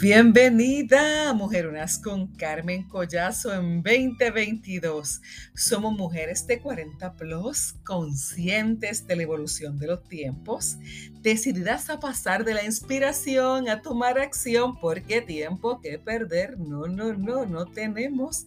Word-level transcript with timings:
Bienvenida, 0.00 1.34
Mujerunas 1.34 1.98
con 1.98 2.28
Carmen 2.28 2.88
Collazo 2.88 3.52
en 3.52 3.82
2022. 3.82 5.20
Somos 5.54 5.92
mujeres 5.92 6.46
de 6.46 6.58
40 6.58 7.16
plus, 7.16 7.74
conscientes 7.84 9.06
de 9.06 9.16
la 9.16 9.24
evolución 9.24 9.78
de 9.78 9.88
los 9.88 10.02
tiempos, 10.08 10.78
decididas 11.20 11.90
a 11.90 12.00
pasar 12.00 12.46
de 12.46 12.54
la 12.54 12.64
inspiración 12.64 13.68
a 13.68 13.82
tomar 13.82 14.18
acción, 14.18 14.80
porque 14.80 15.20
tiempo 15.20 15.82
que 15.82 15.98
perder, 15.98 16.58
no, 16.58 16.86
no, 16.86 17.12
no, 17.12 17.44
no 17.44 17.66
tenemos 17.66 18.46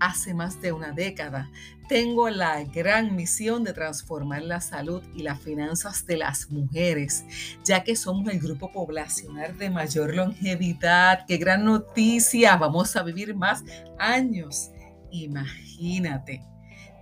hace 0.00 0.34
más 0.34 0.60
de 0.60 0.72
una 0.72 0.92
década. 0.92 1.50
Tengo 1.88 2.30
la 2.30 2.64
gran 2.64 3.14
misión 3.14 3.62
de 3.62 3.74
transformar 3.74 4.42
la 4.42 4.60
salud 4.60 5.02
y 5.14 5.22
las 5.22 5.40
finanzas 5.40 6.06
de 6.06 6.16
las 6.16 6.50
mujeres, 6.50 7.24
ya 7.62 7.84
que 7.84 7.94
somos 7.94 8.32
el 8.32 8.40
grupo 8.40 8.72
poblacional 8.72 9.58
de 9.58 9.70
mayor 9.70 10.14
longevidad. 10.14 11.26
¡Qué 11.26 11.36
gran 11.36 11.64
noticia! 11.64 12.56
Vamos 12.56 12.96
a 12.96 13.02
vivir 13.02 13.34
más 13.34 13.64
años. 13.98 14.70
Imagínate, 15.10 16.42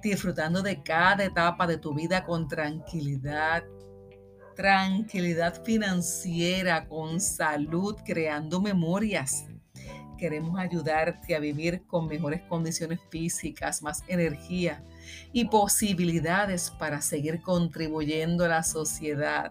disfrutando 0.02 0.62
de 0.62 0.82
cada 0.82 1.24
etapa 1.24 1.66
de 1.66 1.78
tu 1.78 1.94
vida 1.94 2.24
con 2.24 2.48
tranquilidad, 2.48 3.62
tranquilidad 4.56 5.62
financiera, 5.62 6.88
con 6.88 7.20
salud, 7.20 7.96
creando 8.04 8.60
memorias 8.60 9.46
queremos 10.22 10.56
ayudarte 10.56 11.34
a 11.34 11.40
vivir 11.40 11.82
con 11.88 12.06
mejores 12.06 12.42
condiciones 12.42 13.00
físicas, 13.10 13.82
más 13.82 14.04
energía 14.06 14.84
y 15.32 15.46
posibilidades 15.46 16.70
para 16.70 17.02
seguir 17.02 17.40
contribuyendo 17.40 18.44
a 18.44 18.48
la 18.48 18.62
sociedad. 18.62 19.50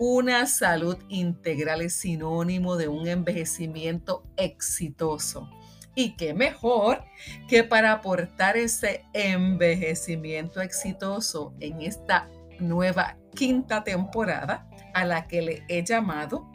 Una 0.00 0.46
salud 0.46 0.96
integral 1.08 1.82
es 1.82 1.94
sinónimo 1.94 2.74
de 2.76 2.88
un 2.88 3.06
envejecimiento 3.06 4.24
exitoso. 4.36 5.48
Y 5.94 6.16
qué 6.16 6.34
mejor 6.34 7.04
que 7.46 7.62
para 7.62 7.92
aportar 7.92 8.56
ese 8.56 9.04
envejecimiento 9.12 10.60
exitoso 10.60 11.54
en 11.60 11.80
esta 11.80 12.28
nueva 12.58 13.16
quinta 13.36 13.84
temporada 13.84 14.68
a 14.94 15.04
la 15.04 15.28
que 15.28 15.42
le 15.42 15.64
he 15.68 15.84
llamado 15.84 16.50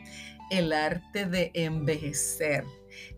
el 0.50 0.73
arte 0.73 1.26
de 1.26 1.52
envejecer. 1.53 2.64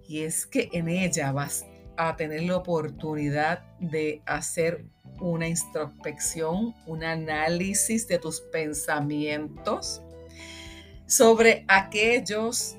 Y 0.07 0.21
es 0.21 0.45
que 0.45 0.69
en 0.73 0.87
ella 0.89 1.31
vas 1.31 1.65
a 1.97 2.15
tener 2.15 2.43
la 2.43 2.57
oportunidad 2.57 3.63
de 3.79 4.21
hacer 4.25 4.85
una 5.19 5.47
introspección, 5.47 6.75
un 6.85 7.03
análisis 7.03 8.07
de 8.07 8.17
tus 8.19 8.41
pensamientos 8.41 10.01
sobre 11.05 11.65
aquellos 11.67 12.77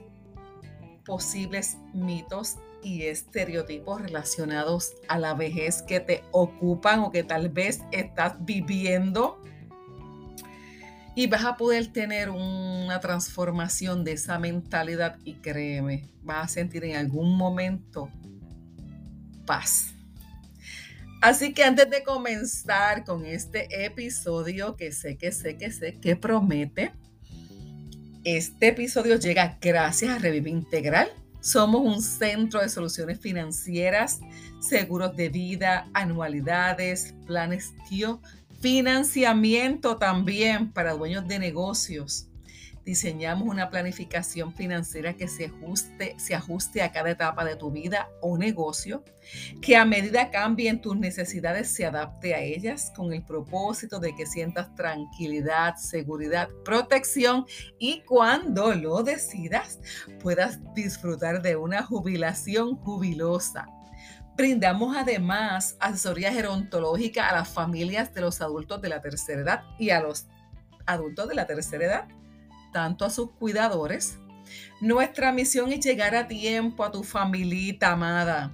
posibles 1.04 1.76
mitos 1.92 2.56
y 2.82 3.02
estereotipos 3.02 4.00
relacionados 4.00 4.94
a 5.08 5.18
la 5.18 5.34
vejez 5.34 5.82
que 5.82 6.00
te 6.00 6.22
ocupan 6.30 7.00
o 7.00 7.10
que 7.10 7.24
tal 7.24 7.48
vez 7.48 7.80
estás 7.92 8.34
viviendo 8.40 9.39
y 11.14 11.26
vas 11.26 11.44
a 11.44 11.56
poder 11.56 11.88
tener 11.88 12.30
una 12.30 13.00
transformación 13.00 14.04
de 14.04 14.12
esa 14.12 14.38
mentalidad 14.38 15.16
y 15.24 15.34
créeme, 15.34 16.08
vas 16.22 16.44
a 16.44 16.48
sentir 16.48 16.84
en 16.84 16.96
algún 16.96 17.36
momento 17.36 18.10
paz. 19.46 19.94
Así 21.20 21.52
que 21.52 21.64
antes 21.64 21.90
de 21.90 22.02
comenzar 22.02 23.04
con 23.04 23.26
este 23.26 23.84
episodio 23.84 24.76
que 24.76 24.92
sé, 24.92 25.18
que 25.18 25.32
sé, 25.32 25.56
que 25.56 25.70
sé, 25.70 25.98
que 25.98 26.16
promete, 26.16 26.92
este 28.24 28.68
episodio 28.68 29.16
llega 29.16 29.58
gracias 29.60 30.16
a 30.16 30.18
Revive 30.18 30.50
Integral. 30.50 31.08
Somos 31.40 31.82
un 31.82 32.02
centro 32.02 32.60
de 32.60 32.68
soluciones 32.68 33.18
financieras, 33.18 34.20
seguros 34.60 35.16
de 35.16 35.30
vida, 35.30 35.88
anualidades, 35.94 37.14
planes 37.26 37.72
tío 37.88 38.20
Financiamiento 38.60 39.96
también 39.96 40.70
para 40.70 40.92
dueños 40.92 41.26
de 41.26 41.38
negocios. 41.38 42.26
Diseñamos 42.84 43.48
una 43.48 43.70
planificación 43.70 44.52
financiera 44.54 45.14
que 45.14 45.28
se 45.28 45.46
ajuste, 45.46 46.14
se 46.18 46.34
ajuste 46.34 46.82
a 46.82 46.92
cada 46.92 47.10
etapa 47.10 47.42
de 47.46 47.56
tu 47.56 47.70
vida 47.70 48.10
o 48.20 48.36
negocio, 48.36 49.02
que 49.62 49.76
a 49.76 49.86
medida 49.86 50.30
cambien 50.30 50.82
tus 50.82 50.94
necesidades 50.94 51.70
se 51.70 51.86
adapte 51.86 52.34
a 52.34 52.40
ellas 52.40 52.92
con 52.94 53.14
el 53.14 53.22
propósito 53.22 53.98
de 53.98 54.14
que 54.14 54.26
sientas 54.26 54.74
tranquilidad, 54.74 55.76
seguridad, 55.76 56.50
protección 56.62 57.46
y 57.78 58.02
cuando 58.02 58.74
lo 58.74 59.02
decidas 59.02 59.78
puedas 60.22 60.58
disfrutar 60.74 61.40
de 61.40 61.56
una 61.56 61.82
jubilación 61.82 62.76
jubilosa 62.76 63.66
Brindamos 64.40 64.96
además 64.96 65.76
asesoría 65.80 66.32
gerontológica 66.32 67.28
a 67.28 67.34
las 67.34 67.48
familias 67.50 68.14
de 68.14 68.22
los 68.22 68.40
adultos 68.40 68.80
de 68.80 68.88
la 68.88 69.02
tercera 69.02 69.42
edad 69.42 69.62
y 69.78 69.90
a 69.90 70.00
los 70.00 70.28
adultos 70.86 71.28
de 71.28 71.34
la 71.34 71.46
tercera 71.46 71.84
edad, 71.84 72.08
tanto 72.72 73.04
a 73.04 73.10
sus 73.10 73.32
cuidadores. 73.32 74.18
Nuestra 74.80 75.30
misión 75.30 75.70
es 75.74 75.84
llegar 75.84 76.14
a 76.14 76.26
tiempo 76.26 76.84
a 76.84 76.90
tu 76.90 77.04
familita 77.04 77.92
amada 77.92 78.50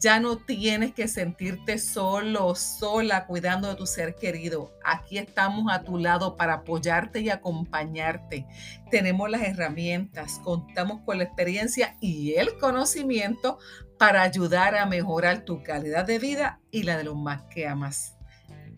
ya 0.00 0.20
no 0.20 0.36
tienes 0.36 0.94
que 0.94 1.08
sentirte 1.08 1.78
solo 1.78 2.54
sola 2.54 3.26
cuidando 3.26 3.68
de 3.68 3.74
tu 3.74 3.86
ser 3.86 4.14
querido. 4.14 4.72
Aquí 4.84 5.18
estamos 5.18 5.72
a 5.72 5.82
tu 5.82 5.98
lado 5.98 6.36
para 6.36 6.54
apoyarte 6.54 7.20
y 7.20 7.30
acompañarte. 7.30 8.46
Tenemos 8.90 9.28
las 9.28 9.42
herramientas, 9.42 10.40
contamos 10.44 11.00
con 11.04 11.18
la 11.18 11.24
experiencia 11.24 11.96
y 12.00 12.34
el 12.34 12.56
conocimiento 12.58 13.58
para 13.98 14.22
ayudar 14.22 14.76
a 14.76 14.86
mejorar 14.86 15.44
tu 15.44 15.62
calidad 15.62 16.06
de 16.06 16.18
vida 16.18 16.58
y 16.70 16.84
la 16.84 16.96
de 16.96 17.04
los 17.04 17.16
más 17.16 17.42
que 17.50 17.66
amas. 17.66 18.14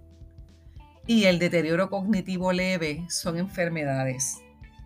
y 1.06 1.24
el 1.24 1.38
deterioro 1.38 1.90
cognitivo 1.90 2.52
leve 2.52 3.04
son 3.10 3.36
enfermedades? 3.36 4.38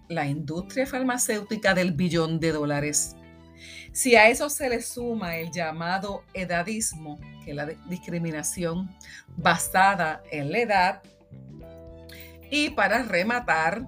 La 0.08 0.26
industria 0.26 0.86
farmacéutica 0.86 1.74
del 1.74 1.92
billón 1.92 2.38
de 2.40 2.52
dólares. 2.52 3.16
Si 3.92 4.14
a 4.14 4.28
eso 4.28 4.50
se 4.50 4.68
le 4.68 4.82
suma 4.82 5.36
el 5.36 5.50
llamado 5.50 6.22
edadismo, 6.34 7.18
que 7.44 7.50
es 7.50 7.56
la 7.56 7.66
discriminación 7.88 8.90
basada 9.36 10.22
en 10.30 10.52
la 10.52 10.58
edad, 10.58 11.02
y 12.50 12.70
para 12.70 13.02
rematar, 13.02 13.86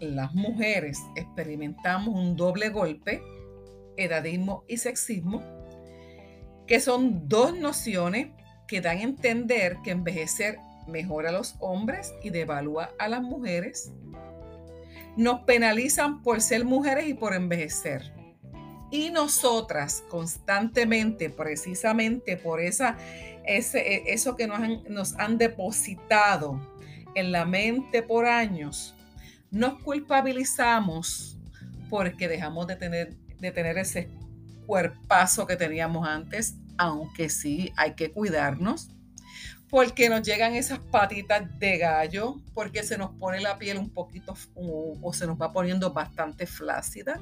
las 0.00 0.32
mujeres 0.34 0.98
experimentamos 1.16 2.14
un 2.14 2.36
doble 2.36 2.68
golpe, 2.68 3.22
edadismo 3.96 4.64
y 4.68 4.76
sexismo, 4.78 5.42
que 6.66 6.80
son 6.80 7.28
dos 7.28 7.56
nociones 7.56 8.28
que 8.66 8.80
dan 8.80 8.98
a 8.98 9.02
entender 9.02 9.78
que 9.82 9.90
envejecer 9.90 10.58
mejora 10.86 11.30
a 11.30 11.32
los 11.32 11.56
hombres 11.60 12.14
y 12.22 12.30
devalúa 12.30 12.90
a 12.98 13.08
las 13.08 13.22
mujeres. 13.22 13.92
Nos 15.18 15.40
penalizan 15.40 16.22
por 16.22 16.40
ser 16.40 16.64
mujeres 16.64 17.08
y 17.08 17.14
por 17.14 17.34
envejecer. 17.34 18.12
Y 18.92 19.10
nosotras 19.10 20.04
constantemente, 20.08 21.28
precisamente 21.28 22.36
por 22.36 22.60
esa, 22.60 22.96
ese, 23.44 24.12
eso 24.12 24.36
que 24.36 24.46
nos 24.46 24.60
han, 24.60 24.84
nos 24.88 25.16
han 25.16 25.36
depositado 25.36 26.60
en 27.16 27.32
la 27.32 27.44
mente 27.44 28.02
por 28.02 28.26
años, 28.26 28.94
nos 29.50 29.82
culpabilizamos 29.82 31.36
porque 31.90 32.28
dejamos 32.28 32.68
de 32.68 32.76
tener, 32.76 33.16
de 33.40 33.50
tener 33.50 33.76
ese 33.76 34.08
cuerpazo 34.66 35.48
que 35.48 35.56
teníamos 35.56 36.06
antes, 36.06 36.54
aunque 36.76 37.28
sí 37.28 37.72
hay 37.76 37.94
que 37.94 38.12
cuidarnos, 38.12 38.90
porque 39.70 40.08
nos 40.08 40.22
llegan 40.22 40.54
esas 40.54 40.78
patitas 40.78 41.58
de 41.58 41.78
gallo, 41.78 42.36
porque 42.54 42.82
se 42.82 42.96
nos 42.96 43.10
pone 43.12 43.40
la 43.40 43.58
piel 43.58 43.78
un 43.78 43.90
poquito 43.90 44.34
o, 44.54 45.12
se 45.12 45.26
nos 45.26 45.40
va 45.40 45.52
poniendo 45.52 45.92
bastante 45.92 46.46
flácida, 46.46 47.20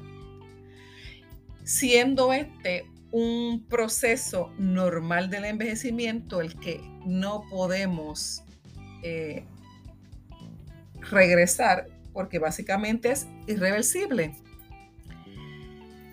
siendo 1.63 2.31
este 2.31 2.85
un 3.11 3.65
proceso 3.69 4.51
normal 4.57 5.29
del 5.29 5.45
envejecimiento, 5.45 6.41
el 6.41 6.59
que 6.59 6.81
no 7.05 7.43
podemos 7.49 8.43
eh, 9.01 9.45
regresar, 11.09 11.87
porque 12.13 12.37
básicamente 12.39 13.11
es 13.11 13.27
irreversible. 13.47 14.33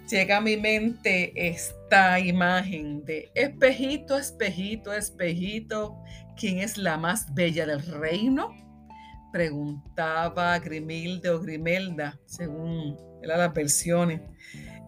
Llega 0.09 0.37
a 0.37 0.41
mi 0.41 0.57
mente 0.57 1.33
esta 1.35 2.21
imagen 2.21 3.05
de 3.05 3.31
espejito, 3.35 4.19
espejito, 4.19 4.93
espejito, 4.93 5.97
¿quién 6.37 6.59
es 6.59 6.79
la 6.79 6.97
más 6.97 7.33
bella 7.35 7.67
del 7.67 7.83
reino? 7.83 8.55
Preguntaba 9.33 10.59
Grimilde 10.59 11.31
o 11.31 11.41
Grimelda, 11.41 12.19
según 12.27 12.97
las 13.23 13.53
versiones. 13.53 14.21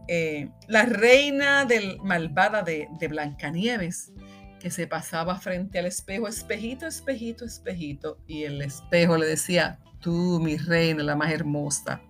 Eh, 0.08 0.48
la 0.68 0.84
reina 0.84 1.64
del 1.64 1.98
malvada 1.98 2.62
de, 2.62 2.88
de 2.98 3.08
Blancanieves, 3.08 4.12
que 4.60 4.70
se 4.70 4.86
pasaba 4.86 5.38
frente 5.38 5.78
al 5.78 5.86
espejo, 5.86 6.28
espejito, 6.28 6.86
espejito, 6.86 7.44
espejito, 7.44 8.18
y 8.26 8.44
el 8.44 8.62
espejo 8.62 9.16
le 9.16 9.26
decía, 9.26 9.80
tú, 10.00 10.40
mi 10.40 10.56
reina, 10.56 11.02
la 11.02 11.16
más 11.16 11.32
hermosa. 11.32 12.00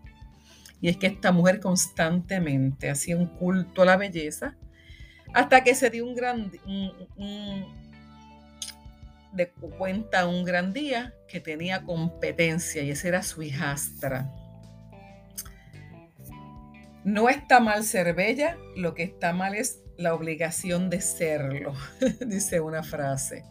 Y 0.81 0.89
es 0.89 0.99
que 0.99 1.07
esta 1.07 1.33
mujer 1.33 1.61
constantemente 1.61 2.91
hacía 2.91 3.17
un 3.17 3.27
culto 3.27 3.83
a 3.83 3.87
la 3.87 3.97
belleza 3.97 4.57
hasta 5.33 5.65
que 5.65 5.75
se 5.75 5.91
dio 5.91 6.07
un 6.07 6.15
gran, 6.15 6.51
de 9.37 9.51
cuenta 9.51 10.27
un 10.27 10.45
gran 10.45 10.73
día 10.73 11.15
que 11.29 11.41
tenía 11.41 11.85
competencia 11.85 12.83
y 12.83 12.91
esa 12.91 13.09
era 13.09 13.23
su 13.23 13.43
hijastra. 13.43 14.33
No 17.05 17.29
está 17.29 17.61
mal 17.61 17.85
ser 17.85 18.15
bella, 18.15 18.59
lo 18.75 18.95
que 18.95 19.05
está 19.05 19.33
mal 19.33 19.55
es 19.55 19.81
la 19.97 20.15
obligación 20.15 20.91
de 20.91 21.01
serlo, 21.01 21.75
dice 22.27 22.61
una 22.61 22.83
frase. 22.83 23.45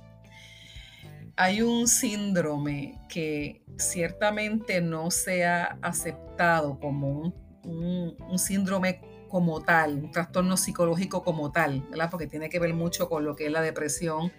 Hay 1.38 1.62
un 1.62 1.88
síndrome 1.88 3.00
que 3.10 3.64
ciertamente 3.78 4.82
no 4.82 5.12
se 5.12 5.46
ha 5.46 5.78
aceptado 5.82 6.80
como 6.80 7.34
un, 7.64 8.40
síndrome 8.40 9.02
como 9.30 9.62
tal, 9.62 9.96
un 9.96 10.12
trastorno 10.12 10.56
psicológico 10.56 11.24
como 11.24 11.52
tal, 11.52 11.82
¿verdad? 11.90 12.10
Porque 12.10 12.28
tiene 12.28 12.50
que 12.50 12.60
ver 12.60 12.74
mucho 12.74 13.10
con 13.10 13.26
lo 13.26 13.36
que 13.36 13.48
es 13.48 13.52
la 13.52 13.62
depresión, 13.62 14.32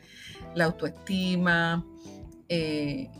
la 0.56 0.64
autoestima, 0.64 1.84
eh, 2.48 3.10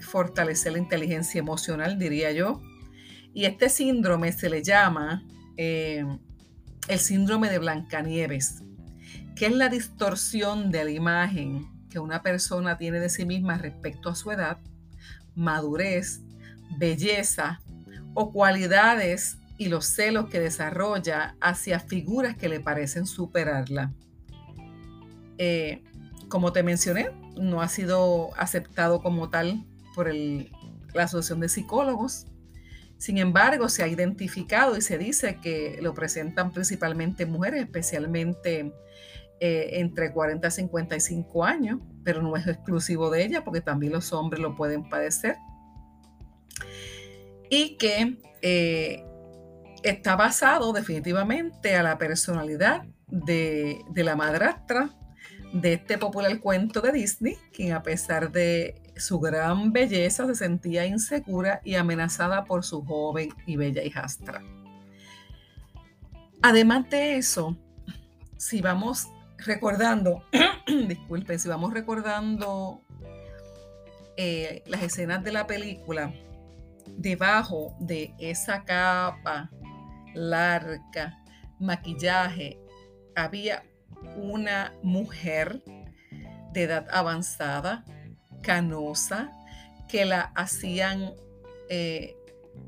fortalecer 0.00 0.72
la 0.72 0.78
inteligencia 0.78 1.38
emocional, 1.38 1.98
diría 1.98 2.32
yo. 2.32 2.60
Y 3.32 3.44
este 3.44 3.68
síndrome 3.68 4.32
se 4.32 4.50
le 4.50 4.62
llama 4.62 5.22
eh, 5.56 6.04
el 6.88 6.98
síndrome 6.98 7.48
de 7.48 7.60
Blancanieves, 7.60 8.64
que 9.36 9.46
es 9.46 9.52
la 9.52 9.68
distorsión 9.68 10.72
de 10.72 10.84
la 10.84 10.90
imagen 10.90 11.68
que 11.88 12.00
una 12.00 12.22
persona 12.22 12.76
tiene 12.76 12.98
de 12.98 13.08
sí 13.08 13.24
misma 13.24 13.56
respecto 13.56 14.08
a 14.08 14.16
su 14.16 14.32
edad 14.32 14.58
madurez, 15.36 16.22
belleza 16.76 17.60
o 18.14 18.32
cualidades 18.32 19.38
y 19.58 19.68
los 19.68 19.86
celos 19.86 20.28
que 20.28 20.40
desarrolla 20.40 21.36
hacia 21.40 21.78
figuras 21.78 22.36
que 22.36 22.48
le 22.48 22.58
parecen 22.58 23.06
superarla. 23.06 23.92
Eh, 25.38 25.84
como 26.30 26.52
te 26.52 26.62
mencioné, 26.62 27.10
no 27.36 27.60
ha 27.60 27.68
sido 27.68 28.30
aceptado 28.38 29.02
como 29.02 29.28
tal 29.28 29.66
por 29.94 30.14
la 30.14 31.02
Asociación 31.02 31.40
de 31.40 31.50
Psicólogos. 31.50 32.26
Sin 32.96 33.18
embargo, 33.18 33.68
se 33.68 33.82
ha 33.82 33.88
identificado 33.88 34.76
y 34.76 34.80
se 34.80 34.96
dice 34.96 35.38
que 35.42 35.78
lo 35.82 35.92
presentan 35.92 36.52
principalmente 36.52 37.26
mujeres, 37.26 37.62
especialmente 37.64 38.72
eh, 39.40 39.70
entre 39.80 40.12
40 40.12 40.46
y 40.46 40.50
55 40.50 41.44
años, 41.44 41.80
pero 42.04 42.22
no 42.22 42.36
es 42.36 42.46
exclusivo 42.46 43.10
de 43.10 43.24
ella 43.24 43.44
porque 43.44 43.60
también 43.60 43.92
los 43.92 44.12
hombres 44.12 44.40
lo 44.40 44.54
pueden 44.54 44.88
padecer. 44.88 45.36
Y 47.50 47.76
que 47.76 48.18
eh, 48.42 49.04
está 49.82 50.14
basado 50.14 50.72
definitivamente 50.72 51.74
a 51.74 51.82
la 51.82 51.98
personalidad 51.98 52.84
de, 53.08 53.80
de 53.90 54.04
la 54.04 54.14
madrastra 54.14 54.94
de 55.52 55.74
este 55.74 55.98
popular 55.98 56.38
cuento 56.40 56.80
de 56.80 56.92
Disney, 56.92 57.36
quien 57.52 57.72
a 57.72 57.82
pesar 57.82 58.30
de 58.30 58.80
su 58.96 59.18
gran 59.18 59.72
belleza 59.72 60.26
se 60.26 60.34
sentía 60.34 60.86
insegura 60.86 61.60
y 61.64 61.74
amenazada 61.74 62.44
por 62.44 62.64
su 62.64 62.84
joven 62.84 63.30
y 63.46 63.56
bella 63.56 63.82
hijastra. 63.82 64.42
Además 66.42 66.88
de 66.90 67.16
eso, 67.16 67.56
si 68.36 68.60
vamos 68.60 69.08
recordando, 69.38 70.24
disculpen, 70.88 71.38
si 71.38 71.48
vamos 71.48 71.72
recordando 71.72 72.80
eh, 74.16 74.62
las 74.66 74.82
escenas 74.82 75.22
de 75.24 75.32
la 75.32 75.46
película, 75.46 76.12
debajo 76.86 77.74
de 77.80 78.14
esa 78.18 78.64
capa 78.64 79.50
larga, 80.14 81.18
maquillaje, 81.58 82.58
había 83.14 83.62
una 84.16 84.74
mujer 84.82 85.62
de 86.52 86.62
edad 86.62 86.86
avanzada, 86.90 87.84
canosa, 88.42 89.30
que 89.88 90.04
la 90.04 90.32
hacían 90.34 91.12
eh, 91.68 92.16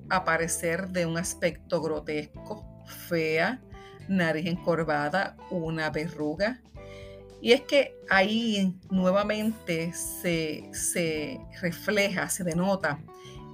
aparecer 0.08 0.88
de 0.88 1.06
un 1.06 1.16
aspecto 1.16 1.80
grotesco, 1.80 2.64
fea, 3.08 3.60
nariz 4.08 4.46
encorvada, 4.46 5.36
una 5.50 5.90
verruga. 5.90 6.60
Y 7.40 7.52
es 7.52 7.62
que 7.62 7.96
ahí 8.08 8.78
nuevamente 8.90 9.92
se, 9.92 11.40
refleja, 11.60 12.28
se 12.28 12.44
denota 12.44 13.00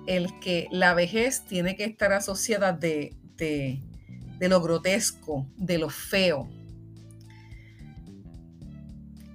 el 0.07 0.39
que 0.41 0.69
la 0.71 0.95
vejez 0.95 1.45
tiene 1.47 1.77
que 1.77 1.85
estar 1.85 2.13
asociada 2.13 2.73
de, 2.73 3.15
de, 3.37 3.81
lo 4.49 4.61
grotesco, 4.61 5.47
de 5.57 5.79
lo 5.79 5.89
feo. 5.89 6.49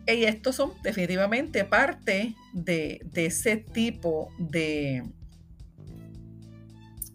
Y 0.06 0.26
estos 0.26 0.56
son 0.56 0.74
definitivamente 0.84 1.64
parte 1.64 2.36
de, 2.52 3.02
de 3.06 3.26
ese 3.26 3.58
tipo 3.58 4.30
de, 4.38 5.04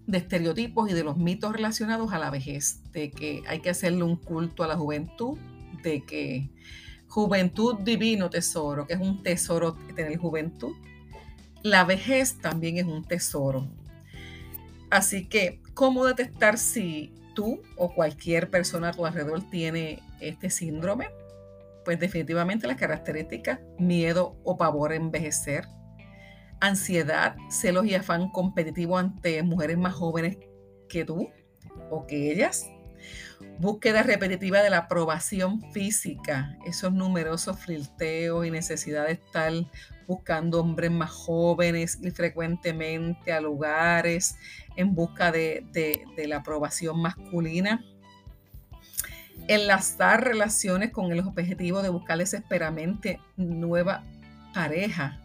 de 0.07 0.19
estereotipos 0.19 0.91
y 0.91 0.95
de 0.95 1.05
los 1.05 1.19
mitos 1.19 1.53
relacionados 1.53 2.13
a 2.13 2.19
la 2.19 2.31
vejez, 2.31 2.81
de 2.93 3.11
que 3.11 3.43
hay 3.47 3.61
que 3.61 3.71
hacerle 3.71 4.05
un 4.05 4.17
culto 4.17 4.65
a 4.65 4.67
la 4.67 4.77
juventud, 4.77 5.37
de 5.83 6.03
que 6.03 6.49
juventud 7.09 7.77
divino 7.81 8.31
tesoro, 8.31 8.87
que 8.87 8.95
es 8.95 9.01
un 9.01 9.23
tesoro 9.23 9.75
tener 9.95 10.17
juventud. 10.17 10.75
La 11.63 11.85
vejez 11.85 12.39
también 12.39 12.79
es 12.79 12.85
un 12.85 13.05
tesoro. 13.05 13.69
Así 14.89 15.27
que, 15.27 15.61
¿cómo 15.75 16.07
detectar 16.07 16.57
si 16.57 17.13
tú 17.35 17.61
o 17.77 17.93
cualquier 17.93 18.49
persona 18.49 18.89
a 18.89 18.93
tu 18.93 19.05
alrededor 19.05 19.43
tiene 19.51 20.01
este 20.21 20.49
síndrome? 20.49 21.09
Pues 21.89 22.01
definitivamente 22.01 22.67
las 22.67 22.77
características, 22.77 23.61
miedo 23.79 24.39
o 24.45 24.59
pavor 24.59 24.93
a 24.93 24.97
envejecer, 24.97 25.65
ansiedad, 26.61 27.35
celos 27.49 27.87
y 27.87 27.95
afán 27.95 28.29
competitivo 28.31 28.99
ante 28.99 29.43
mujeres 29.43 29.79
más 29.79 29.95
jóvenes 29.95 30.37
que 30.91 31.07
tú 31.07 31.31
o 31.89 32.07
que 32.07 32.31
ellas. 32.31 32.67
Búsqueda 33.59 34.03
repetitiva 34.03 34.61
de 34.61 34.69
la 34.69 34.81
aprobación 34.81 35.63
física, 35.73 36.59
esos 36.67 36.93
numerosos 36.93 37.59
flirteos 37.59 38.45
y 38.45 38.51
necesidad 38.51 39.07
de 39.07 39.13
estar 39.13 39.51
buscando 40.07 40.61
hombres 40.61 40.91
más 40.91 41.09
jóvenes 41.09 42.01
y 42.03 42.11
frecuentemente 42.11 43.33
a 43.33 43.41
lugares 43.41 44.37
en 44.77 44.95
busca 44.95 45.33
de, 45.33 45.65
de 45.73 46.29
la 46.29 46.37
aprobación 46.37 47.01
masculina. 47.01 47.83
Enlazar 49.49 50.25
relaciones 50.25 50.93
con 50.93 51.11
el 51.11 51.21
objetivo 51.21 51.83
de 51.83 51.89
buscar 51.89 52.19
desesperadamente 52.19 53.21
nueva 53.37 54.05
pareja 54.55 55.21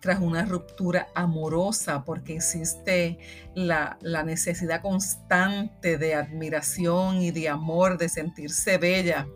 tras 0.00 0.20
una 0.20 0.44
ruptura 0.44 1.08
amorosa 1.14 2.04
porque 2.04 2.36
existe 2.36 3.18
la, 3.54 3.98
la, 4.00 4.22
necesidad 4.22 4.82
constante 4.82 5.98
de 5.98 6.14
admiración 6.14 7.22
y 7.22 7.32
de 7.32 7.48
amor, 7.48 7.98
de 7.98 8.08
sentirse 8.08 8.78
bella. 8.78 9.26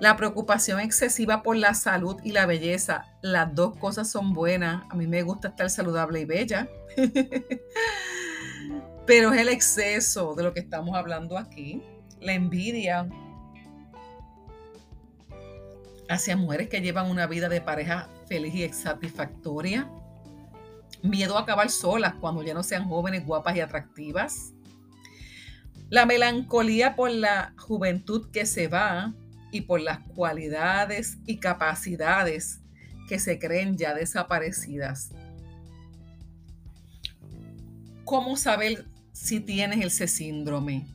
La 0.00 0.16
preocupación 0.16 0.78
excesiva 0.78 1.42
por 1.42 1.56
la 1.56 1.74
salud 1.74 2.20
y 2.22 2.30
la 2.30 2.46
belleza, 2.46 3.06
las 3.20 3.52
dos 3.52 3.76
cosas 3.78 4.08
son 4.08 4.32
buenas. 4.32 4.84
A 4.90 4.94
mí 4.94 5.08
me 5.08 5.22
gusta 5.22 5.48
estar 5.48 5.68
saludable 5.70 6.20
y 6.20 6.24
bella. 6.24 6.68
Pero 9.06 9.32
es 9.32 9.40
el 9.40 9.48
exceso 9.48 10.34
de 10.36 10.44
lo 10.44 10.54
que 10.54 10.60
estamos 10.60 10.94
hablando 10.96 11.36
aquí. 11.36 11.82
La 12.20 12.32
envidia 12.32 13.08
hacia 16.08 16.36
mujeres 16.36 16.68
que 16.68 16.80
llevan 16.80 17.10
una 17.10 17.26
vida 17.26 17.48
de 17.48 17.60
pareja 17.60 18.08
feliz 18.28 18.54
y 18.54 18.68
satisfactoria. 18.72 19.88
Miedo 21.02 21.36
a 21.36 21.42
acabar 21.42 21.70
solas 21.70 22.14
cuando 22.14 22.42
ya 22.42 22.54
no 22.54 22.62
sean 22.62 22.88
jóvenes, 22.88 23.24
guapas 23.24 23.56
y 23.56 23.60
atractivas. 23.60 24.52
La 25.90 26.06
melancolía 26.06 26.96
por 26.96 27.10
la 27.10 27.54
juventud 27.56 28.30
que 28.30 28.46
se 28.46 28.68
va 28.68 29.14
y 29.52 29.62
por 29.62 29.80
las 29.80 30.00
cualidades 30.00 31.18
y 31.24 31.38
capacidades 31.38 32.60
que 33.08 33.18
se 33.18 33.38
creen 33.38 33.76
ya 33.78 33.94
desaparecidas. 33.94 35.12
¿Cómo 38.04 38.36
saber 38.36 38.86
si 39.12 39.40
tienes 39.40 39.84
ese 39.84 40.08
síndrome? 40.08 40.86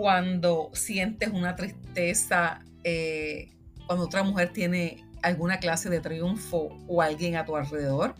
Cuando 0.00 0.70
sientes 0.72 1.28
una 1.28 1.56
tristeza, 1.56 2.64
eh, 2.84 3.50
cuando 3.86 4.06
otra 4.06 4.22
mujer 4.22 4.50
tiene 4.50 5.04
alguna 5.20 5.58
clase 5.58 5.90
de 5.90 6.00
triunfo 6.00 6.74
o 6.88 7.02
alguien 7.02 7.36
a 7.36 7.44
tu 7.44 7.54
alrededor. 7.54 8.14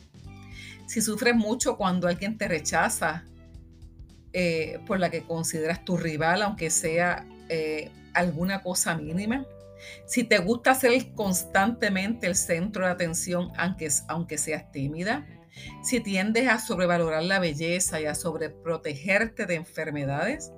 Si 0.86 1.00
sufres 1.00 1.34
mucho 1.34 1.78
cuando 1.78 2.06
alguien 2.06 2.36
te 2.36 2.48
rechaza 2.48 3.24
eh, 4.34 4.78
por 4.86 5.00
la 5.00 5.08
que 5.08 5.22
consideras 5.22 5.82
tu 5.82 5.96
rival, 5.96 6.42
aunque 6.42 6.68
sea 6.68 7.24
eh, 7.48 7.90
alguna 8.12 8.60
cosa 8.60 8.94
mínima. 8.94 9.46
Si 10.04 10.22
te 10.22 10.36
gusta 10.36 10.74
ser 10.74 11.14
constantemente 11.14 12.26
el 12.26 12.36
centro 12.36 12.84
de 12.84 12.92
atención, 12.92 13.52
aunque, 13.56 13.88
aunque 14.06 14.36
seas 14.36 14.70
tímida. 14.70 15.26
Si 15.82 16.00
tiendes 16.00 16.46
a 16.46 16.58
sobrevalorar 16.58 17.22
la 17.22 17.38
belleza 17.38 18.02
y 18.02 18.04
a 18.04 18.14
sobreprotegerte 18.14 19.46
de 19.46 19.54
enfermedades. 19.54 20.52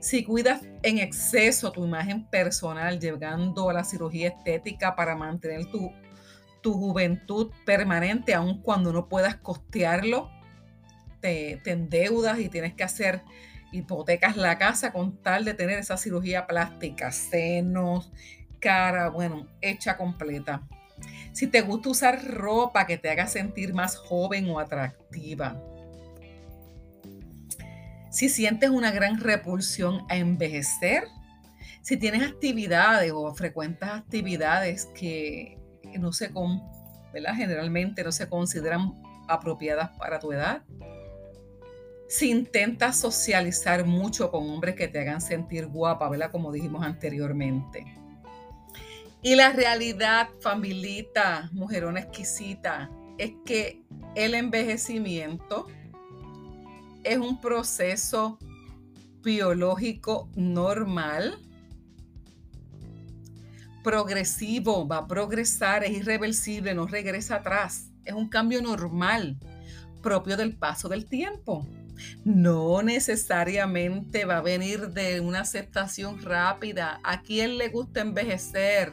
Si 0.00 0.24
cuidas 0.24 0.62
en 0.82 0.98
exceso 0.98 1.72
tu 1.72 1.84
imagen 1.84 2.24
personal, 2.24 2.98
llegando 2.98 3.68
a 3.68 3.74
la 3.74 3.84
cirugía 3.84 4.28
estética 4.28 4.96
para 4.96 5.14
mantener 5.14 5.66
tu, 5.66 5.92
tu 6.62 6.72
juventud 6.72 7.50
permanente, 7.66 8.32
aun 8.32 8.62
cuando 8.62 8.94
no 8.94 9.08
puedas 9.08 9.36
costearlo, 9.36 10.30
te, 11.20 11.60
te 11.62 11.72
endeudas 11.72 12.38
y 12.38 12.48
tienes 12.48 12.72
que 12.72 12.82
hacer 12.82 13.22
hipotecas 13.72 14.38
la 14.38 14.56
casa 14.56 14.90
con 14.90 15.22
tal 15.22 15.44
de 15.44 15.52
tener 15.52 15.78
esa 15.78 15.98
cirugía 15.98 16.46
plástica, 16.46 17.12
senos, 17.12 18.10
cara, 18.58 19.10
bueno, 19.10 19.48
hecha 19.60 19.98
completa. 19.98 20.66
Si 21.32 21.46
te 21.46 21.60
gusta 21.60 21.90
usar 21.90 22.24
ropa 22.24 22.86
que 22.86 22.96
te 22.96 23.10
haga 23.10 23.26
sentir 23.26 23.74
más 23.74 23.96
joven 23.96 24.48
o 24.48 24.58
atractiva. 24.58 25.62
Si 28.10 28.28
sientes 28.28 28.70
una 28.70 28.90
gran 28.90 29.18
repulsión 29.18 30.04
a 30.08 30.16
envejecer. 30.16 31.04
Si 31.82 31.96
tienes 31.96 32.22
actividades 32.22 33.12
o 33.14 33.34
frecuentas 33.34 33.90
actividades 33.90 34.86
que 34.94 35.58
no 35.98 36.12
se, 36.12 36.30
¿verdad? 37.12 37.34
generalmente 37.34 38.04
no 38.04 38.12
se 38.12 38.28
consideran 38.28 39.00
apropiadas 39.28 39.90
para 39.96 40.18
tu 40.18 40.32
edad 40.32 40.62
si 42.10 42.28
intentas 42.28 42.98
socializar 42.98 43.86
mucho 43.86 44.32
con 44.32 44.50
hombres 44.50 44.74
que 44.74 44.88
te 44.88 44.98
hagan 44.98 45.20
sentir 45.20 45.68
guapa, 45.68 46.08
¿verdad? 46.08 46.32
Como 46.32 46.50
dijimos 46.50 46.84
anteriormente. 46.84 47.84
Y 49.22 49.36
la 49.36 49.52
realidad, 49.52 50.28
familita, 50.40 51.48
mujerona 51.52 52.00
exquisita, 52.00 52.90
es 53.16 53.30
que 53.46 53.84
el 54.16 54.34
envejecimiento 54.34 55.68
es 57.04 57.18
un 57.18 57.40
proceso 57.40 58.38
biológico 59.22 60.30
normal, 60.34 61.38
progresivo, 63.82 64.86
va 64.86 64.98
a 64.98 65.06
progresar, 65.06 65.84
es 65.84 65.92
irreversible, 65.92 66.74
no 66.74 66.86
regresa 66.86 67.36
atrás. 67.36 67.90
Es 68.04 68.14
un 68.14 68.28
cambio 68.28 68.62
normal 68.62 69.38
propio 70.02 70.36
del 70.36 70.56
paso 70.56 70.88
del 70.88 71.06
tiempo 71.06 71.66
no 72.24 72.82
necesariamente 72.82 74.24
va 74.24 74.38
a 74.38 74.42
venir 74.42 74.90
de 74.90 75.20
una 75.20 75.40
aceptación 75.40 76.22
rápida. 76.22 77.00
¿A 77.02 77.22
quién 77.22 77.58
le 77.58 77.68
gusta 77.68 78.00
envejecer? 78.00 78.92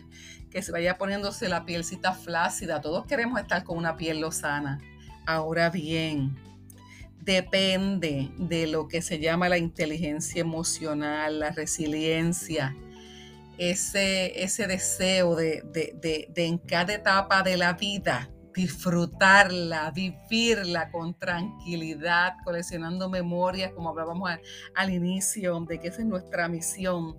Que 0.49 0.61
se 0.61 0.71
vaya 0.71 0.97
poniéndose 0.97 1.49
la 1.49 1.65
pielcita 1.65 2.13
flácida. 2.13 2.81
Todos 2.81 3.05
queremos 3.05 3.39
estar 3.39 3.63
con 3.63 3.77
una 3.77 3.97
piel 3.97 4.21
lozana. 4.21 4.79
Ahora 5.25 5.69
bien, 5.69 6.37
depende 7.27 8.31
de 8.37 8.65
lo 8.65 8.87
que 8.87 9.01
se 9.01 9.19
llama 9.19 9.49
la 9.49 9.57
inteligencia 9.57 10.41
emocional, 10.41 11.39
la 11.41 11.51
resiliencia, 11.51 12.75
ese, 13.57 14.41
ese 14.43 14.65
deseo 14.65 15.35
de, 15.35 15.61
de 15.73 16.45
en 16.45 16.57
cada 16.57 16.93
etapa 16.93 17.43
de 17.43 17.57
la 17.57 17.73
vida 17.73 18.29
disfrutarla, 18.57 19.91
vivirla 19.91 20.89
con 20.89 21.13
tranquilidad, 21.13 22.37
coleccionando 22.43 23.07
memorias, 23.07 23.71
como 23.73 23.89
hablábamos 23.89 24.31
al, 24.73 24.89
inicio, 24.89 25.59
de 25.59 25.79
que 25.79 25.89
esa 25.89 26.01
es 26.01 26.07
nuestra 26.07 26.47
misión, 26.47 27.15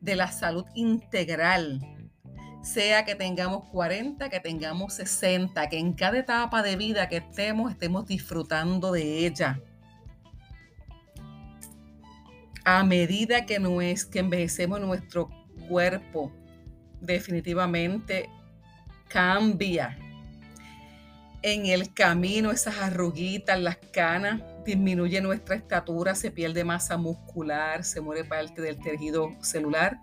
de 0.00 0.16
la 0.16 0.32
salud 0.32 0.64
integral, 0.74 1.80
sea 2.62 3.04
que 3.04 3.14
tengamos 3.14 3.64
40, 3.70 4.28
que 4.28 4.40
tengamos 4.40 4.94
60, 4.94 5.68
que 5.68 5.78
en 5.78 5.92
cada 5.92 6.18
etapa 6.18 6.62
de 6.62 6.76
vida 6.76 7.08
que 7.08 7.18
estemos, 7.18 7.70
estemos 7.70 8.06
disfrutando 8.06 8.92
de 8.92 9.26
ella. 9.26 9.60
A 12.64 12.84
medida 12.84 13.46
que, 13.46 13.58
no 13.58 13.80
es, 13.80 14.04
que 14.04 14.18
envejecemos 14.18 14.80
nuestro 14.80 15.30
cuerpo, 15.68 16.32
definitivamente 17.00 18.28
cambia 19.08 19.96
en 21.42 21.66
el 21.66 21.92
camino 21.94 22.50
esas 22.50 22.78
arruguitas, 22.78 23.58
las 23.58 23.78
canas, 23.92 24.42
disminuye 24.64 25.20
nuestra 25.22 25.56
estatura, 25.56 26.14
se 26.14 26.30
pierde 26.30 26.64
masa 26.64 26.98
muscular, 26.98 27.82
se 27.82 28.00
muere 28.00 28.24
parte 28.24 28.60
del 28.60 28.78
tejido 28.78 29.30
celular. 29.42 29.98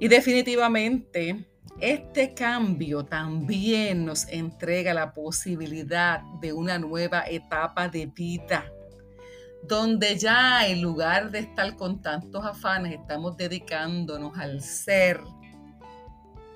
Y 0.00 0.08
definitivamente 0.08 1.44
este 1.80 2.34
cambio 2.34 3.04
también 3.04 4.04
nos 4.04 4.26
entrega 4.28 4.94
la 4.94 5.12
posibilidad 5.12 6.20
de 6.40 6.52
una 6.52 6.78
nueva 6.78 7.24
etapa 7.28 7.88
de 7.88 8.06
vida, 8.06 8.70
donde 9.62 10.16
ya 10.16 10.66
en 10.66 10.82
lugar 10.82 11.30
de 11.30 11.40
estar 11.40 11.76
con 11.76 12.00
tantos 12.00 12.44
afanes, 12.44 12.94
estamos 12.94 13.36
dedicándonos 13.36 14.38
al 14.38 14.62
ser 14.62 15.20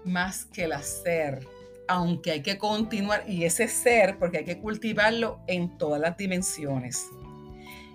más 0.04 0.44
que 0.44 0.64
el 0.64 0.72
hacer 0.72 1.46
aunque 1.88 2.30
hay 2.30 2.42
que 2.42 2.58
continuar, 2.58 3.24
y 3.28 3.44
ese 3.44 3.68
ser, 3.68 4.18
porque 4.18 4.38
hay 4.38 4.44
que 4.44 4.58
cultivarlo 4.58 5.40
en 5.46 5.76
todas 5.76 6.00
las 6.00 6.16
dimensiones. 6.16 7.06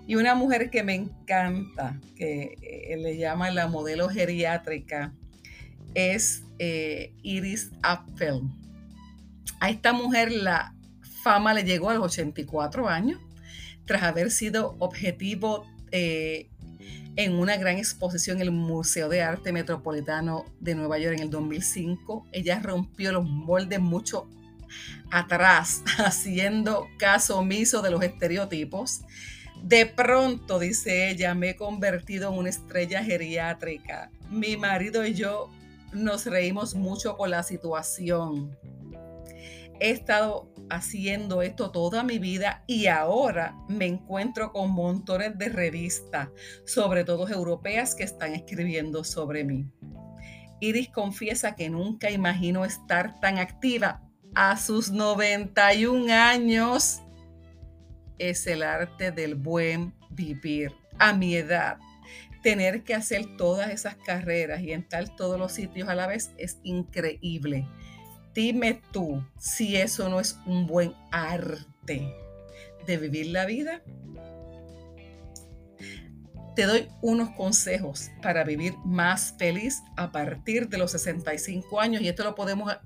Y 0.06 0.14
una 0.14 0.34
mujer 0.34 0.70
que 0.70 0.82
me 0.82 0.94
encanta, 0.94 1.98
que 2.16 2.54
eh, 2.62 2.96
le 2.96 3.16
llama 3.16 3.50
la 3.50 3.66
modelo 3.66 4.08
geriátrica, 4.08 5.14
es 5.98 6.44
eh, 6.60 7.12
Iris 7.22 7.70
Apfel. 7.82 8.42
A 9.58 9.70
esta 9.70 9.92
mujer 9.92 10.30
la 10.30 10.74
fama 11.24 11.52
le 11.52 11.64
llegó 11.64 11.90
a 11.90 11.94
los 11.94 12.04
84 12.04 12.88
años, 12.88 13.20
tras 13.84 14.04
haber 14.04 14.30
sido 14.30 14.76
objetivo 14.78 15.66
eh, 15.90 16.50
en 17.16 17.34
una 17.34 17.56
gran 17.56 17.78
exposición 17.78 18.36
en 18.36 18.42
el 18.42 18.50
Museo 18.52 19.08
de 19.08 19.22
Arte 19.22 19.50
Metropolitano 19.50 20.44
de 20.60 20.76
Nueva 20.76 20.98
York 20.98 21.16
en 21.16 21.24
el 21.24 21.30
2005. 21.30 22.28
Ella 22.30 22.60
rompió 22.60 23.10
los 23.10 23.24
moldes 23.24 23.80
mucho 23.80 24.28
atrás, 25.10 25.82
haciendo 25.98 26.86
caso 26.96 27.38
omiso 27.38 27.82
de 27.82 27.90
los 27.90 28.02
estereotipos. 28.04 29.00
De 29.64 29.86
pronto, 29.86 30.60
dice 30.60 31.10
ella, 31.10 31.34
me 31.34 31.50
he 31.50 31.56
convertido 31.56 32.30
en 32.32 32.38
una 32.38 32.50
estrella 32.50 33.02
geriátrica. 33.02 34.12
Mi 34.30 34.56
marido 34.56 35.04
y 35.04 35.14
yo 35.14 35.50
nos 35.92 36.26
reímos 36.26 36.74
mucho 36.74 37.16
con 37.16 37.30
la 37.30 37.42
situación. 37.42 38.56
He 39.80 39.90
estado 39.90 40.52
haciendo 40.70 41.40
esto 41.42 41.70
toda 41.70 42.02
mi 42.02 42.18
vida 42.18 42.64
y 42.66 42.86
ahora 42.86 43.56
me 43.68 43.86
encuentro 43.86 44.52
con 44.52 44.72
montones 44.72 45.38
de 45.38 45.48
revistas, 45.48 46.28
sobre 46.66 47.04
todo 47.04 47.28
europeas, 47.28 47.94
que 47.94 48.02
están 48.02 48.34
escribiendo 48.34 49.04
sobre 49.04 49.44
mí. 49.44 49.70
Iris 50.60 50.88
confiesa 50.88 51.54
que 51.54 51.70
nunca 51.70 52.10
imaginó 52.10 52.64
estar 52.64 53.20
tan 53.20 53.38
activa, 53.38 54.02
a 54.34 54.56
sus 54.56 54.90
91 54.90 56.12
años 56.12 57.00
es 58.18 58.46
el 58.46 58.62
arte 58.62 59.10
del 59.10 59.34
buen 59.34 59.94
vivir. 60.10 60.72
A 60.98 61.12
mi 61.12 61.34
edad, 61.36 61.78
tener 62.42 62.82
que 62.84 62.94
hacer 62.94 63.36
todas 63.36 63.70
esas 63.70 63.96
carreras 63.96 64.60
y 64.62 64.72
entrar 64.72 65.14
todos 65.16 65.38
los 65.38 65.52
sitios 65.52 65.88
a 65.88 65.94
la 65.94 66.06
vez 66.06 66.30
es 66.38 66.58
increíble. 66.62 67.66
Dime 68.34 68.80
tú 68.92 69.24
si 69.38 69.76
eso 69.76 70.08
no 70.08 70.20
es 70.20 70.38
un 70.46 70.66
buen 70.66 70.94
arte 71.10 72.14
de 72.86 72.96
vivir 72.96 73.26
la 73.26 73.46
vida. 73.46 73.82
Te 76.54 76.64
doy 76.64 76.88
unos 77.02 77.30
consejos 77.30 78.10
para 78.20 78.42
vivir 78.44 78.76
más 78.84 79.34
feliz 79.38 79.80
a 79.96 80.10
partir 80.10 80.68
de 80.68 80.78
los 80.78 80.90
65 80.92 81.80
años 81.80 82.02
y 82.02 82.08
esto 82.08 82.24
lo 82.24 82.34
podemos 82.34 82.76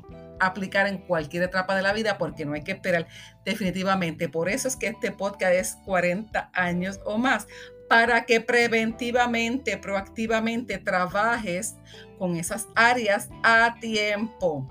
aplicar 0.40 0.87
en 0.87 0.99
cualquier 0.99 1.44
etapa 1.44 1.76
de 1.76 1.82
la 1.82 1.92
vida 1.92 2.18
porque 2.18 2.44
no 2.44 2.54
hay 2.54 2.62
que 2.62 2.73
esperar 2.73 3.06
definitivamente. 3.44 4.28
Por 4.28 4.49
eso 4.49 4.68
es 4.68 4.76
que 4.76 4.88
este 4.88 5.12
podcast 5.12 5.54
es 5.54 5.76
40 5.85 6.50
años 6.52 7.00
o 7.04 7.16
más, 7.16 7.47
para 7.92 8.25
que 8.25 8.40
preventivamente, 8.40 9.76
proactivamente 9.76 10.78
trabajes 10.78 11.75
con 12.18 12.37
esas 12.37 12.66
áreas 12.75 13.28
a 13.42 13.76
tiempo. 13.82 14.66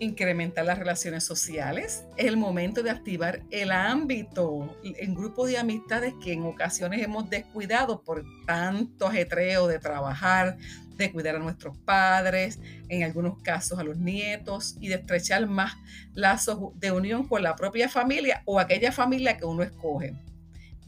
Incrementar 0.00 0.64
las 0.64 0.80
relaciones 0.80 1.22
sociales. 1.22 2.02
Es 2.16 2.26
el 2.26 2.36
momento 2.36 2.82
de 2.82 2.90
activar 2.90 3.42
el 3.52 3.70
ámbito 3.70 4.76
en 4.82 5.14
grupos 5.14 5.50
de 5.50 5.58
amistades 5.58 6.14
que 6.20 6.32
en 6.32 6.46
ocasiones 6.46 7.00
hemos 7.00 7.30
descuidado 7.30 8.02
por 8.02 8.24
tanto 8.44 9.06
ajetreo 9.06 9.68
de 9.68 9.78
trabajar, 9.78 10.58
de 10.96 11.12
cuidar 11.12 11.36
a 11.36 11.38
nuestros 11.38 11.76
padres, 11.76 12.58
en 12.88 13.04
algunos 13.04 13.40
casos 13.40 13.78
a 13.78 13.84
los 13.84 13.98
nietos 13.98 14.76
y 14.80 14.88
de 14.88 14.96
estrechar 14.96 15.46
más 15.46 15.76
lazos 16.12 16.58
de 16.74 16.90
unión 16.90 17.28
con 17.28 17.44
la 17.44 17.54
propia 17.54 17.88
familia 17.88 18.42
o 18.46 18.58
aquella 18.58 18.90
familia 18.90 19.36
que 19.36 19.44
uno 19.44 19.62
escoge. 19.62 20.16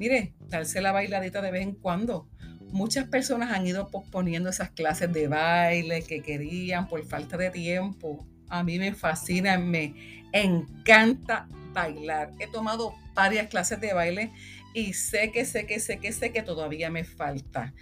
Mire, 0.01 0.33
darse 0.49 0.81
la 0.81 0.93
bailadita 0.93 1.43
de 1.43 1.51
vez 1.51 1.61
en 1.61 1.75
cuando. 1.75 2.27
Muchas 2.71 3.05
personas 3.09 3.53
han 3.53 3.67
ido 3.67 3.91
posponiendo 3.91 4.49
esas 4.49 4.71
clases 4.71 5.13
de 5.13 5.29
baile 5.29 6.03
que 6.05 6.23
querían 6.23 6.89
por 6.89 7.05
falta 7.05 7.37
de 7.37 7.51
tiempo. 7.51 8.27
A 8.49 8.63
mí 8.63 8.79
me 8.79 8.95
fascina, 8.95 9.59
me 9.59 10.25
encanta 10.33 11.47
bailar. 11.75 12.33
He 12.39 12.47
tomado 12.47 12.95
varias 13.13 13.49
clases 13.49 13.79
de 13.79 13.93
baile 13.93 14.33
y 14.73 14.95
sé 14.95 15.33
que, 15.33 15.45
sé 15.45 15.67
que, 15.67 15.79
sé 15.79 15.99
que, 15.99 16.13
sé 16.13 16.33
que 16.33 16.41
todavía 16.41 16.89
me 16.89 17.05
falta 17.05 17.75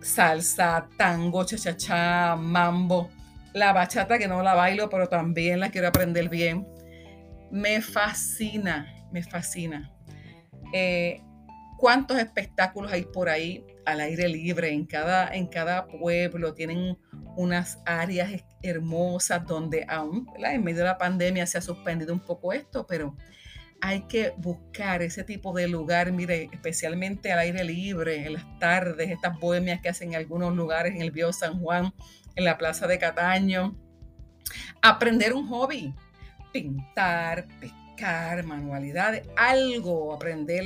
salsa, 0.00 0.88
tango, 0.96 1.44
cha 1.44 2.36
mambo, 2.36 3.10
la 3.54 3.72
bachata 3.72 4.20
que 4.20 4.28
no 4.28 4.40
la 4.44 4.54
bailo, 4.54 4.88
pero 4.88 5.08
también 5.08 5.58
la 5.58 5.72
quiero 5.72 5.88
aprender 5.88 6.28
bien. 6.28 6.64
Me 7.50 7.82
fascina, 7.82 8.86
me 9.10 9.24
fascina. 9.24 9.92
Eh, 10.72 11.20
¿Cuántos 11.80 12.18
espectáculos 12.18 12.92
hay 12.92 13.06
por 13.06 13.30
ahí 13.30 13.64
al 13.86 14.00
aire 14.00 14.28
libre? 14.28 14.70
En 14.70 14.84
cada, 14.84 15.34
en 15.34 15.46
cada 15.46 15.86
pueblo 15.86 16.52
tienen 16.52 16.98
unas 17.36 17.78
áreas 17.86 18.44
hermosas 18.62 19.46
donde 19.46 19.86
aún 19.88 20.26
en 20.36 20.62
medio 20.62 20.80
de 20.80 20.84
la 20.84 20.98
pandemia 20.98 21.46
se 21.46 21.56
ha 21.56 21.62
suspendido 21.62 22.12
un 22.12 22.20
poco 22.20 22.52
esto, 22.52 22.86
pero 22.86 23.16
hay 23.80 24.02
que 24.02 24.34
buscar 24.36 25.00
ese 25.00 25.24
tipo 25.24 25.54
de 25.54 25.68
lugar, 25.68 26.12
mire, 26.12 26.50
especialmente 26.52 27.32
al 27.32 27.38
aire 27.38 27.64
libre, 27.64 28.26
en 28.26 28.34
las 28.34 28.58
tardes, 28.58 29.08
estas 29.08 29.40
bohemias 29.40 29.80
que 29.80 29.88
hacen 29.88 30.10
en 30.10 30.16
algunos 30.16 30.54
lugares, 30.54 30.94
en 30.94 31.00
el 31.00 31.12
Bío 31.12 31.32
San 31.32 31.60
Juan, 31.60 31.94
en 32.36 32.44
la 32.44 32.58
Plaza 32.58 32.88
de 32.88 32.98
Cataño. 32.98 33.74
Aprender 34.82 35.32
un 35.32 35.48
hobby, 35.48 35.94
pintar, 36.52 37.48
pescar, 37.58 37.89
manualidades, 38.44 39.28
algo, 39.36 40.14
aprender 40.14 40.64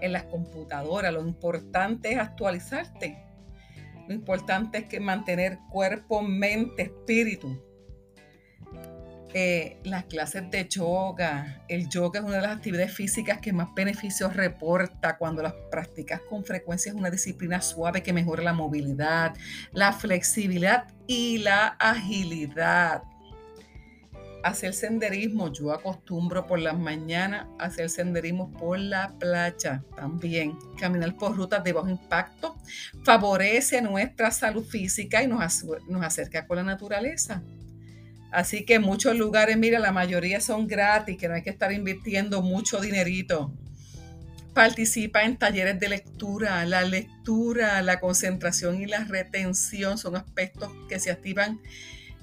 en 0.00 0.12
las 0.12 0.24
computadoras. 0.24 1.12
Lo 1.12 1.20
importante 1.20 2.12
es 2.12 2.18
actualizarte. 2.18 3.22
Lo 4.08 4.14
importante 4.14 4.78
es 4.78 4.84
que 4.84 5.00
mantener 5.00 5.58
cuerpo, 5.70 6.22
mente, 6.22 6.82
espíritu 6.82 7.60
eh, 9.38 9.76
las 9.84 10.04
clases 10.04 10.50
de 10.50 10.66
yoga. 10.66 11.62
El 11.68 11.90
yoga 11.90 12.20
es 12.20 12.24
una 12.24 12.36
de 12.36 12.42
las 12.42 12.56
actividades 12.56 12.94
físicas 12.94 13.38
que 13.38 13.52
más 13.52 13.68
beneficios 13.74 14.34
reporta 14.34 15.18
cuando 15.18 15.42
las 15.42 15.52
practicas 15.70 16.22
con 16.22 16.42
frecuencia. 16.42 16.90
Es 16.90 16.96
una 16.96 17.10
disciplina 17.10 17.60
suave 17.60 18.02
que 18.02 18.14
mejora 18.14 18.42
la 18.42 18.54
movilidad, 18.54 19.34
la 19.72 19.92
flexibilidad 19.92 20.86
y 21.06 21.36
la 21.36 21.66
agilidad. 21.78 23.02
Hacer 24.46 24.74
senderismo, 24.74 25.52
yo 25.52 25.72
acostumbro 25.72 26.46
por 26.46 26.60
las 26.60 26.78
mañanas 26.78 27.48
hacer 27.58 27.90
senderismo 27.90 28.52
por 28.52 28.78
la 28.78 29.12
playa 29.18 29.82
también. 29.96 30.56
Caminar 30.78 31.16
por 31.16 31.36
rutas 31.36 31.64
de 31.64 31.72
bajo 31.72 31.88
impacto 31.88 32.56
favorece 33.02 33.82
nuestra 33.82 34.30
salud 34.30 34.64
física 34.64 35.20
y 35.20 35.26
nos, 35.26 35.64
nos 35.88 36.04
acerca 36.04 36.46
con 36.46 36.58
la 36.58 36.62
naturaleza. 36.62 37.42
Así 38.30 38.64
que 38.64 38.78
muchos 38.78 39.16
lugares, 39.16 39.56
mira, 39.56 39.80
la 39.80 39.90
mayoría 39.90 40.40
son 40.40 40.68
gratis, 40.68 41.18
que 41.18 41.26
no 41.26 41.34
hay 41.34 41.42
que 41.42 41.50
estar 41.50 41.72
invirtiendo 41.72 42.40
mucho 42.40 42.80
dinerito. 42.80 43.52
Participa 44.54 45.24
en 45.24 45.38
talleres 45.38 45.80
de 45.80 45.88
lectura. 45.88 46.64
La 46.66 46.84
lectura, 46.84 47.82
la 47.82 47.98
concentración 47.98 48.80
y 48.80 48.86
la 48.86 49.02
retención 49.02 49.98
son 49.98 50.14
aspectos 50.14 50.70
que 50.88 51.00
se 51.00 51.10
activan 51.10 51.58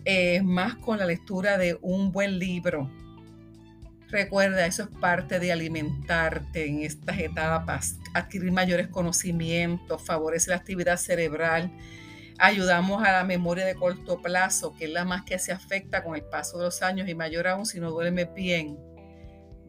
eh, 0.05 0.41
más 0.43 0.75
con 0.75 0.99
la 0.99 1.05
lectura 1.05 1.57
de 1.57 1.77
un 1.81 2.11
buen 2.11 2.39
libro. 2.39 2.89
Recuerda, 4.09 4.65
eso 4.65 4.83
es 4.83 4.89
parte 4.99 5.39
de 5.39 5.51
alimentarte 5.51 6.67
en 6.67 6.83
estas 6.83 7.19
etapas, 7.19 7.97
adquirir 8.13 8.51
mayores 8.51 8.87
conocimientos, 8.87 10.05
favorece 10.05 10.51
la 10.51 10.57
actividad 10.57 10.97
cerebral, 10.97 11.71
Ayudamos 12.39 13.03
a 13.03 13.11
la 13.11 13.23
memoria 13.23 13.65
de 13.65 13.75
corto 13.75 14.21
plazo, 14.21 14.73
que 14.75 14.85
es 14.85 14.91
la 14.91 15.05
más 15.05 15.23
que 15.23 15.37
se 15.37 15.51
afecta 15.51 16.03
con 16.03 16.15
el 16.15 16.23
paso 16.23 16.57
de 16.57 16.65
los 16.65 16.81
años 16.81 17.07
y 17.07 17.15
mayor 17.15 17.47
aún 17.47 17.65
si 17.65 17.79
no 17.79 17.91
duermes 17.91 18.33
bien. 18.33 18.77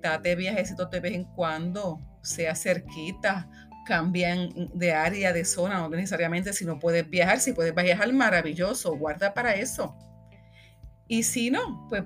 Date 0.01 0.35
viajecitos 0.35 0.91
de 0.91 1.01
vez 1.01 1.15
en 1.15 1.25
cuando, 1.25 1.99
sea 2.23 2.55
cerquita, 2.55 3.49
cambian 3.87 4.49
de 4.75 4.93
área, 4.93 5.33
de 5.33 5.45
zona, 5.45 5.79
no 5.79 5.89
necesariamente 5.91 6.53
si 6.53 6.65
no 6.65 6.79
puedes 6.79 7.09
viajar, 7.09 7.41
si 7.41 7.53
puedes 7.53 7.75
viajar, 7.75 8.13
maravilloso, 8.13 8.97
guarda 8.97 9.35
para 9.35 9.55
eso. 9.55 9.95
Y 11.09 11.23
si 11.23 11.51
no, 11.51 11.87
pues 11.89 12.05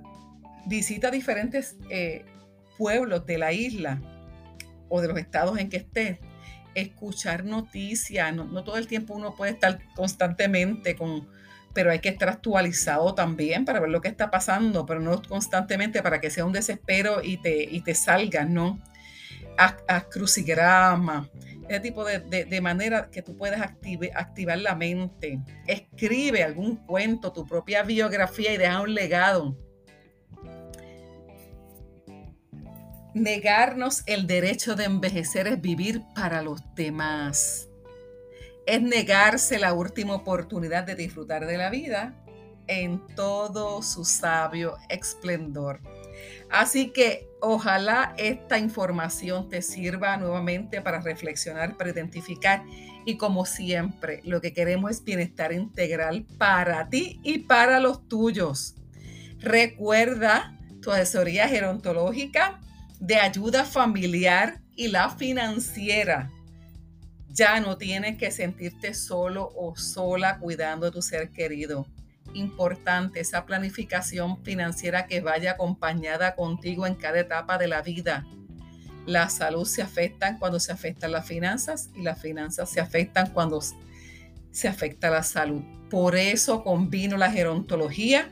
visita 0.66 1.10
diferentes 1.10 1.76
eh, 1.90 2.24
pueblos 2.76 3.26
de 3.26 3.38
la 3.38 3.52
isla 3.52 4.00
o 4.88 5.00
de 5.00 5.08
los 5.08 5.18
estados 5.18 5.58
en 5.58 5.68
que 5.68 5.78
estés 5.78 6.18
escuchar 6.74 7.44
noticias, 7.44 8.34
no, 8.34 8.62
todo 8.64 8.76
el 8.76 8.86
tiempo 8.86 9.14
uno 9.14 9.34
puede 9.34 9.52
estar 9.52 9.80
constantemente 9.94 10.96
con, 10.96 11.28
pero 11.72 11.90
hay 11.90 11.98
que 11.98 12.08
estar 12.08 12.28
actualizado 12.28 13.14
también 13.14 13.64
para 13.64 13.80
ver 13.80 13.90
lo 13.90 14.00
que 14.00 14.08
está 14.08 14.30
pasando, 14.30 14.86
pero 14.86 15.00
no 15.00 15.20
constantemente 15.22 16.02
para 16.02 16.20
que 16.20 16.30
sea 16.30 16.44
un 16.44 16.52
desespero 16.52 17.22
y 17.22 17.38
te, 17.38 17.64
y 17.64 17.80
te 17.80 17.94
salgas, 17.94 18.48
¿no? 18.48 18.78
A, 19.56 20.02
crucigrama, 20.08 21.28
ese 21.68 21.80
tipo 21.80 22.04
de, 22.04 22.60
manera 22.60 23.10
que 23.10 23.22
tú 23.22 23.36
puedas 23.36 23.60
activar 23.60 24.58
la 24.58 24.74
mente. 24.74 25.40
Escribe 25.66 26.42
algún 26.42 26.76
cuento, 26.76 27.32
tu 27.32 27.46
propia 27.46 27.82
biografía 27.82 28.52
y 28.54 28.56
deja 28.56 28.80
un 28.80 28.94
legado 28.94 29.56
Negarnos 33.14 34.04
el 34.06 34.26
derecho 34.26 34.76
de 34.76 34.84
envejecer 34.84 35.48
es 35.48 35.60
vivir 35.60 36.02
para 36.14 36.40
los 36.42 36.62
demás. 36.74 37.68
Es 38.66 38.80
negarse 38.80 39.58
la 39.58 39.72
última 39.72 40.14
oportunidad 40.14 40.84
de 40.84 40.94
disfrutar 40.94 41.46
de 41.46 41.56
la 41.56 41.70
vida 41.70 42.14
en 42.66 43.04
todo 43.16 43.82
su 43.82 44.04
sabio 44.04 44.76
esplendor. 44.88 45.80
Así 46.50 46.90
que 46.90 47.28
ojalá 47.40 48.14
esta 48.16 48.58
información 48.58 49.48
te 49.48 49.62
sirva 49.62 50.16
nuevamente 50.16 50.80
para 50.80 51.00
reflexionar, 51.00 51.76
para 51.76 51.90
identificar 51.90 52.64
y 53.04 53.16
como 53.16 53.46
siempre, 53.46 54.20
lo 54.24 54.42
que 54.42 54.52
queremos 54.52 54.90
es 54.90 55.02
bienestar 55.02 55.52
integral 55.52 56.26
para 56.36 56.90
ti 56.90 57.20
y 57.22 57.38
para 57.38 57.80
los 57.80 58.06
tuyos. 58.06 58.74
Recuerda 59.38 60.58
tu 60.82 60.90
asesoría 60.90 61.48
gerontológica 61.48 62.60
de 63.00 63.16
ayuda 63.16 63.64
familiar 63.64 64.60
y 64.76 64.88
la 64.88 65.10
financiera. 65.10 66.30
Ya 67.30 67.60
no 67.60 67.78
tienes 67.78 68.18
que 68.18 68.30
sentirte 68.30 68.92
solo 68.94 69.52
o 69.56 69.74
sola 69.76 70.38
cuidando 70.38 70.86
de 70.86 70.92
tu 70.92 71.00
ser 71.00 71.30
querido. 71.30 71.86
Importante 72.34 73.20
esa 73.20 73.46
planificación 73.46 74.42
financiera 74.44 75.06
que 75.06 75.20
vaya 75.20 75.52
acompañada 75.52 76.34
contigo 76.34 76.86
en 76.86 76.94
cada 76.94 77.20
etapa 77.20 77.58
de 77.58 77.68
la 77.68 77.82
vida. 77.82 78.26
La 79.06 79.30
salud 79.30 79.64
se 79.64 79.82
afecta 79.82 80.38
cuando 80.38 80.60
se 80.60 80.72
afectan 80.72 81.12
las 81.12 81.26
finanzas 81.26 81.90
y 81.94 82.02
las 82.02 82.20
finanzas 82.20 82.70
se 82.70 82.80
afectan 82.80 83.30
cuando 83.32 83.60
se 84.50 84.68
afecta 84.68 85.10
la 85.10 85.22
salud. 85.22 85.62
Por 85.88 86.16
eso 86.16 86.62
combino 86.62 87.16
la 87.16 87.30
gerontología 87.30 88.28